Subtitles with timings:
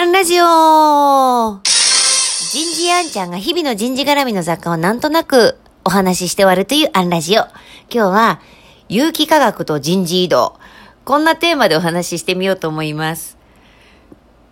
[0.00, 7.42] アンラジオ人事アンちゃんが日々の人事絡みの雑貨をなんとなくお話しして終わるというアンラジオ。
[7.42, 7.50] 今
[7.90, 8.40] 日は、
[8.88, 10.56] 有機化学と人事異動。
[11.04, 13.38] こんなテーマでお話ししてみようと思います。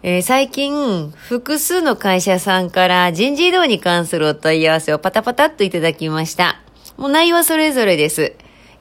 [0.03, 6.61] えー最近、複数の会社さんから人事異動に関するお問い合わせをパタパタっといただきました。
[6.97, 8.33] もう内容はそれぞれです。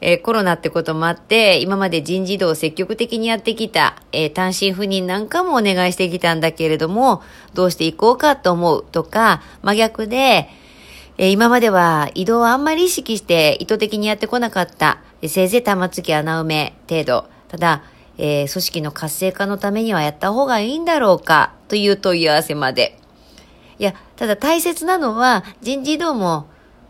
[0.02, 7.22] えーコロナってこともあって、今まで人事異動を積極的にやってきた、えー単身赴任なんかもお願いしてきたんだけれども、
[7.54, 10.50] どうしていこうかと思うとか、真逆で、
[11.18, 15.00] えー今までは移動をあんまり意識して意図的にやってこなかった。
[15.22, 17.26] えーせいぜい玉突き穴埋め程度。
[17.48, 17.84] ただ、
[18.18, 23.00] えー組織の活性化のためにはやった方がいいんだろうかという問い合わせまで。
[23.80, 26.48] いや、ただ大切なのは人事異動も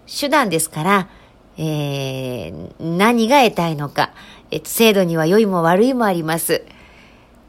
[0.07, 1.09] 手段ですから、
[1.57, 4.11] えー何が得たいのか。
[4.51, 6.63] えっと、制度には良いも悪いもあります。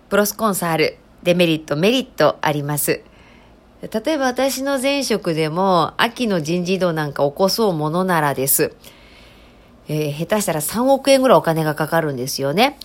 [0.09, 3.03] プロスコンサル、デメリット、メリットあります。
[3.83, 8.75] 例えば私の前職でも秋の人事異動なんか起こそうものならです。
[9.89, 12.79] えー下手したら3億円ぐらいお金がかかるんですよね。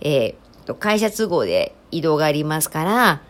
[0.00, 3.22] えー会社都合で移動がありますから、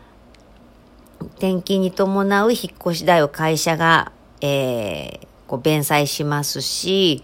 [1.37, 7.23] 転勤に伴う引っ越し代を会社が、えーこう弁済しますし、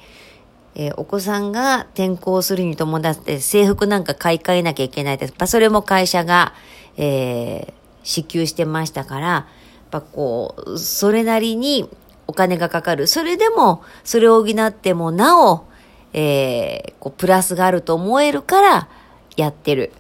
[0.76, 5.30] えーお子さんが転校するに伴って制服なんか買い替えなきゃいけないです。
[5.30, 6.54] やっぱそれも会社が、
[6.96, 11.86] えー支給してましたから、やっぱこう、それなりに
[12.26, 13.06] お金がかかる。
[13.06, 15.66] それでも、それを補ってもなお、
[16.14, 18.88] えーこうプラスがあると思えるから
[19.36, 19.92] やってる。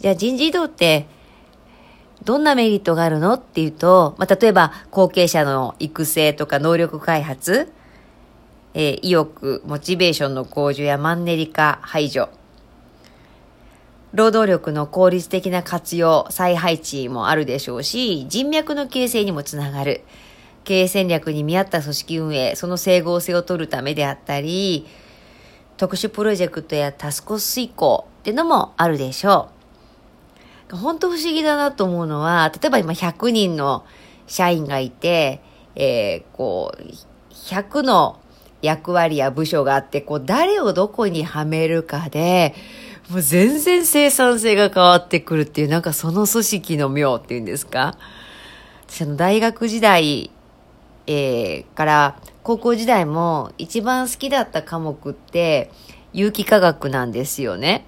[0.00, 1.06] じゃあ人事異動って、
[2.26, 3.34] どんなメリットがあるの？
[3.34, 7.72] っていうと、まあ、例えば後継者の育成とか能力開発、
[8.74, 12.28] えー意欲、モチベーションの向上やマンネリ化排除、
[14.12, 20.02] 労働力の効率的な活用、再配置もあるでしょうし、人脈の形成にもつながる。
[20.64, 24.84] 経営戦略に見合った組織運営、その整合性を取るためであったり、
[25.76, 29.55] 特殊プロジェクトやタスク遂行っていうのもあるでしょう。
[30.72, 33.84] 本当不思議だなと思うのは、例えば今100人の
[34.26, 35.40] 社員がいて、
[35.74, 36.82] えーこう、
[37.32, 38.18] 100の
[38.62, 42.54] 役割や部署があって、こう、誰をどこにはめるかで、
[43.10, 47.96] もう全然生産性が変わってくるっていう、なんかその組織の妙っていうんですか？
[48.88, 50.30] 私の大学時代、
[51.06, 55.70] えーから高校時代も一番好きだった科目って
[56.12, 57.84] 有機化学なんですよね。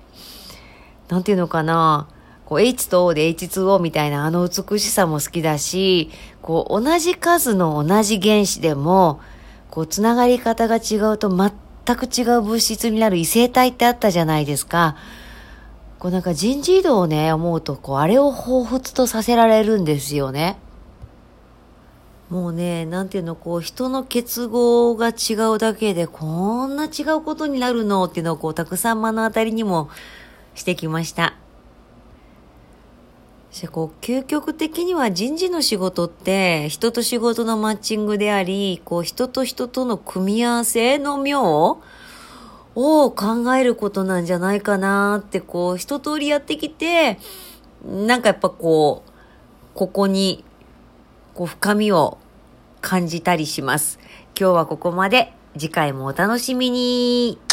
[1.09, 2.09] なんていうのかな？
[2.49, 6.11] こう H と O で H2O みたいなあの美しさも好きだし、
[6.41, 9.21] こう同じ数の同じ原子でも、
[9.69, 11.53] こうつながり方が違うと全
[11.95, 14.97] く違う物質になる異性体ってあったじゃないですか。
[15.99, 20.59] こうなんか人事異動をね、思うと、こうあれを彷彿とさせられるんですよね。
[22.31, 29.91] もうね、なんていうの、こう、人の結合が違うだけで、こんな違うことになるのっていうのを、こう、たくさん目の当たりにも
[30.55, 31.35] してきました。
[33.59, 41.77] そしてこう、究極的には人事の仕事って、人と仕事のマッチングであり、こう、人と人との組み合わせの妙
[42.77, 47.19] を考えることなんじゃないかなって、こう、一通りやってきて、
[47.85, 49.11] なんかやっぱこう、
[49.75, 50.45] ここに
[51.35, 52.19] こう深みを
[52.81, 53.99] 感じたりします。
[54.39, 55.33] 今日はここまで。
[55.59, 57.48] 次回もお楽しみに。